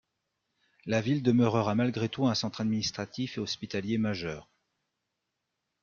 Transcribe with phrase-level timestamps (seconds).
[0.87, 4.49] La ville demeura malgré tout un centre administratif et hospitalier majeur.